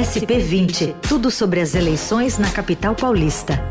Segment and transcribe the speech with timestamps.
[0.00, 0.94] SP20.
[1.06, 3.62] Tudo sobre as eleições na capital paulista.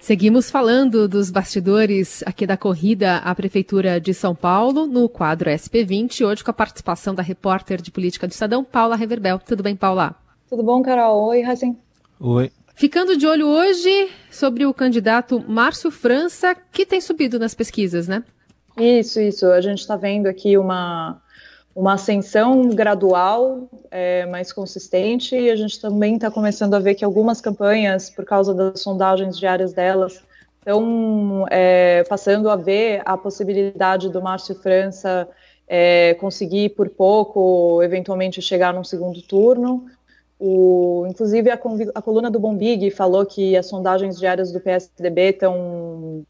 [0.00, 6.26] Seguimos falando dos bastidores aqui da corrida à Prefeitura de São Paulo, no quadro SP20,
[6.26, 9.38] hoje com a participação da repórter de política do Estadão, Paula Reverbel.
[9.38, 10.16] Tudo bem, Paula?
[10.50, 11.28] Tudo bom, Carol?
[11.28, 11.76] Oi, Racing.
[12.18, 12.50] Oi.
[12.74, 18.24] Ficando de olho hoje sobre o candidato Márcio França, que tem subido nas pesquisas, né?
[18.78, 19.46] Isso, isso.
[19.46, 21.20] A gente está vendo aqui uma,
[21.74, 27.04] uma ascensão gradual, é, mais consistente, e a gente também está começando a ver que
[27.04, 30.22] algumas campanhas, por causa das sondagens diárias delas,
[30.58, 35.28] estão é, passando a ver a possibilidade do Márcio França
[35.68, 39.86] é, conseguir por pouco, eventualmente chegar num segundo turno.
[40.38, 41.58] O, inclusive a,
[41.94, 46.26] a coluna do Bombig falou que as sondagens diárias do PSDB estão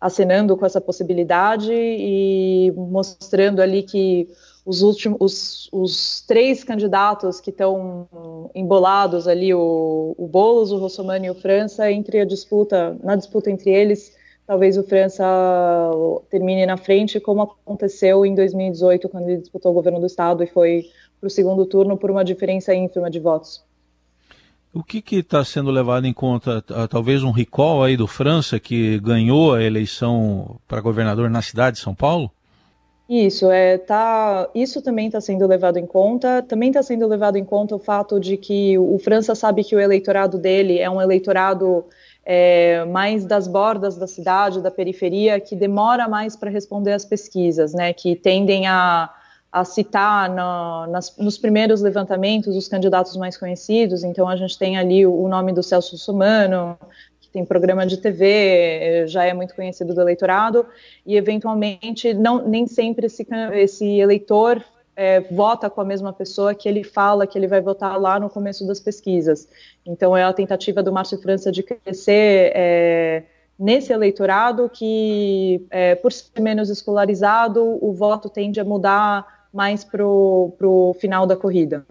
[0.00, 4.28] acenando com essa possibilidade e mostrando ali que
[4.64, 11.30] os últimos, os, os três candidatos que estão embolados ali, o, o o Rossomani e
[11.30, 15.24] o França, entre a disputa, na disputa entre eles, talvez o França
[16.30, 20.46] termine na frente, como aconteceu em 2018, quando ele disputou o governo do estado e
[20.46, 20.86] foi
[21.20, 23.65] para o segundo turno por uma diferença ínfima de votos.
[24.76, 26.60] O que está sendo levado em conta?
[26.90, 31.82] Talvez um recall aí do França, que ganhou a eleição para governador na cidade de
[31.82, 32.30] São Paulo?
[33.08, 36.42] Isso, é, tá, isso também está sendo levado em conta.
[36.42, 39.80] Também está sendo levado em conta o fato de que o França sabe que o
[39.80, 41.82] eleitorado dele é um eleitorado
[42.22, 47.72] é, mais das bordas da cidade, da periferia, que demora mais para responder às pesquisas,
[47.72, 47.94] né?
[47.94, 49.08] Que tendem a,
[49.56, 50.28] a citar
[50.86, 54.04] nas, nos primeiros levantamentos os candidatos mais conhecidos.
[54.04, 56.78] Então a gente tem ali o, o nome do Celso Sumano,
[57.32, 60.66] tem programa de TV, eh, já é muito conhecido do eleitorado,
[61.06, 64.62] e eventualmente não, nem sempre esse, esse eleitor
[64.94, 68.28] é, vota com a mesma pessoa que ele fala que ele vai votar lá no
[68.28, 69.48] começo das pesquisas.
[69.86, 73.22] Então é a tentativa do Márcio França de crescer é,
[73.58, 80.04] nesse eleitorado que, é, por ser menos escolarizado, o voto tende a mudar mais para
[80.06, 81.86] o final da corrida.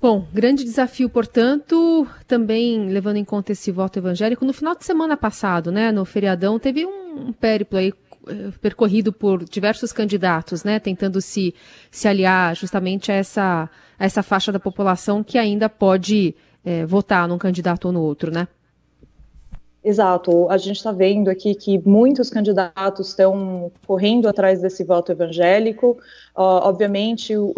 [0.00, 4.44] Bom, grande desafio, portanto, também levando em conta esse voto evangélico.
[4.44, 7.92] No final de semana passado, né, no feriadão, teve um périplo aí
[8.28, 11.54] eh, percorrido por diversos candidatos, né, tentando se,
[11.90, 16.34] se aliar justamente a essa, a essa faixa da população que ainda pode
[16.66, 18.48] é, votar num candidato ou no outro, né?
[19.86, 20.50] Exato.
[20.50, 25.92] A gente está vendo aqui que muitos candidatos estão correndo atrás desse voto evangélico.
[26.36, 27.52] Uh, obviamente, o,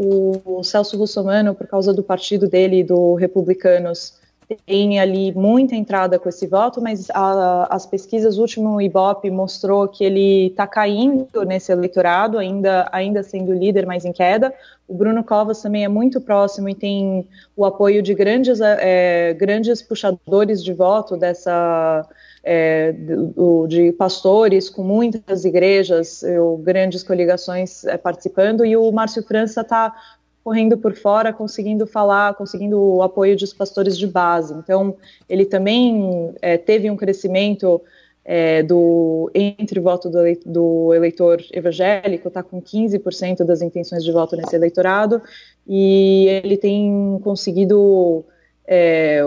[0.45, 4.13] o, Celso Russomano, por causa do partido dele, do Republicanos,
[4.57, 9.87] tem ali muita entrada com esse voto, mas a, as pesquisas, o último Ibope mostrou
[9.89, 14.55] que ele está caindo nesse eleitorado, ainda, ainda sendo líder, mas em queda.
[14.87, 19.83] O Bruno Covas também é muito próximo e tem o apoio de grandes, é, grandes
[19.83, 22.09] puxadores de voto dessa
[22.43, 26.23] é, do, de pastores com muitas igrejas,
[26.61, 29.95] grandes coligações é, participando, e o Márcio França está
[30.43, 34.55] correndo por fora, conseguindo falar, conseguindo o apoio dos pastores de base.
[34.55, 34.97] Então,
[35.29, 37.81] ele também é, teve um crescimento
[38.25, 44.13] é, do, entre o voto do, do eleitor evangélico, está com 15% das intenções de
[44.13, 45.23] voto nesse eleitorado,
[45.67, 48.25] e ele tem conseguido
[48.67, 49.23] é,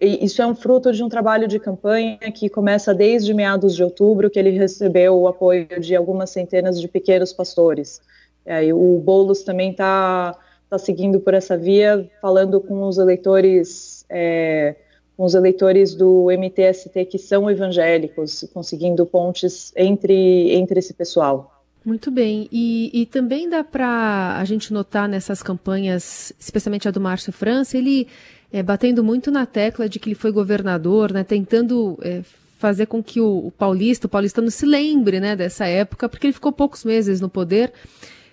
[0.00, 4.28] isso é um fruto de um trabalho de campanha que começa desde meados de outubro,
[4.28, 8.02] que ele recebeu o apoio de algumas centenas de pequenos pastores.
[8.44, 10.36] É, o Boulos também está
[10.68, 14.76] tá seguindo por essa via, falando com os eleitores, é,
[15.16, 21.50] com os eleitores do MTST que são evangélicos, conseguindo pontes entre, entre esse pessoal.
[21.84, 22.48] Muito bem.
[22.50, 27.76] E, e também dá para a gente notar nessas campanhas, especialmente a do Márcio França,
[27.76, 28.08] ele
[28.50, 32.22] é, batendo muito na tecla de que ele foi governador, né, tentando é,
[32.58, 36.32] fazer com que o, o, paulista, o paulistano se lembre né, dessa época, porque ele
[36.32, 37.72] ficou poucos meses no poder,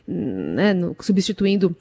[0.08, 1.76] né, no, substituindo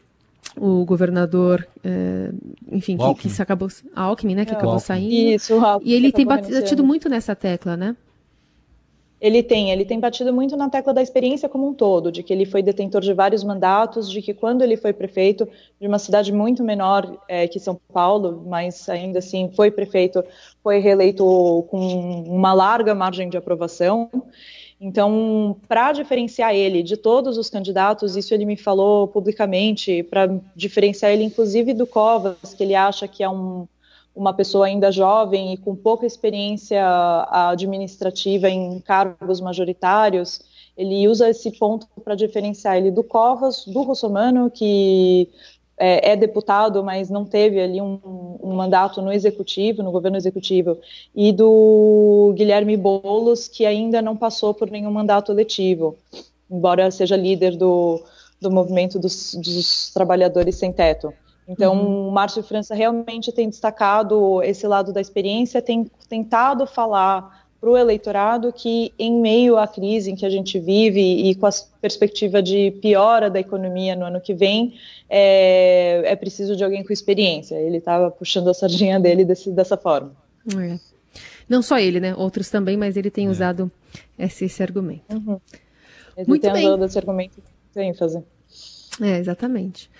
[0.56, 2.31] o governador, é,
[2.71, 4.87] enfim, que, que, se acabou, a Alckmin, né, que é, acabou Alckmin.
[4.87, 5.12] saindo.
[5.12, 5.55] Isso,
[5.85, 7.97] e ele tem batido muito nessa tecla, né?
[9.21, 12.33] Ele tem, ele tem batido muito na tecla da experiência como um todo, de que
[12.33, 15.47] ele foi detentor de vários mandatos, de que quando ele foi prefeito
[15.79, 20.25] de uma cidade muito menor é, que São Paulo, mas ainda assim foi prefeito,
[20.62, 21.23] foi reeleito
[21.69, 24.11] com uma larga margem de aprovação.
[24.81, 31.12] Então, para diferenciar ele de todos os candidatos, isso ele me falou publicamente, para diferenciar
[31.12, 33.69] ele inclusive do Covas, que ele acha que é um
[34.15, 36.82] uma pessoa ainda jovem e com pouca experiência
[37.31, 40.41] administrativa em cargos majoritários,
[40.77, 45.29] ele usa esse ponto para diferenciar ele do Covas, do Russomano, que
[45.81, 47.99] é, é, deputado, mas não teve ali um,
[48.43, 50.77] um, mandato no executivo, no governo executivo,
[51.15, 55.97] e do Guilherme Boulos, que ainda não passou por nenhum mandato eletivo,
[56.50, 57.99] embora seja líder do,
[58.38, 61.15] do movimento dos, dos trabalhadores sem teto.
[61.49, 62.09] Então, uhum.
[62.09, 67.77] o Márcio França realmente tem destacado esse lado da experiência, tem tentado falar para o
[67.77, 72.43] eleitorado que, em meio à crise em que a gente vive e com a perspectiva
[72.43, 74.75] de piora da economia no ano que vem,
[75.09, 77.57] é, é preciso de alguém com experiência.
[77.57, 80.12] Ele estava puxando a sardinha dele desse, dessa forma.
[80.57, 80.79] É.
[81.47, 82.15] Não só ele, né?
[82.15, 83.31] Outros também, mas ele tem é.
[83.31, 83.71] usado
[84.19, 85.05] esse, esse argumento.
[85.12, 85.39] Uhum.
[86.17, 86.67] Ele Muito tem bem.
[86.67, 87.43] usado esse argumento
[87.75, 88.23] com ênfase.
[89.03, 89.91] É, exatamente.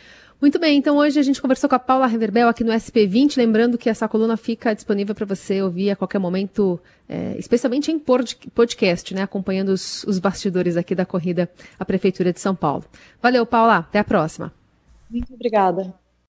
[0.41, 3.77] Muito bem, então hoje a gente conversou com a Paula Reverbel aqui no SP20, lembrando
[3.77, 9.15] que essa coluna fica disponível para você ouvir a qualquer momento, é, especialmente em podcast,
[9.15, 12.85] né, acompanhando os, os bastidores aqui da corrida à Prefeitura de São Paulo.
[13.21, 14.51] Valeu, Paula, até a próxima.
[15.11, 15.93] Muito obrigada.